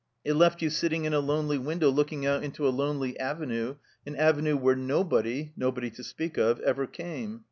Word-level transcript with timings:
It 0.25 0.33
left 0.33 0.63
you 0.63 0.71
sitting 0.71 1.05
in 1.05 1.13
a 1.13 1.19
lonely 1.19 1.59
window 1.59 1.91
looking 1.91 2.25
out 2.25 2.43
into 2.43 2.67
a 2.67 2.73
lonely 2.73 3.19
Avenue, 3.19 3.75
an 4.03 4.15
Avenue 4.15 4.57
where 4.57 4.75
nobody 4.75 5.51
(nobody 5.55 5.91
to 5.91 6.03
speak 6.03 6.39
of) 6.39 6.59
ever 6.61 6.87
came. 6.87 7.39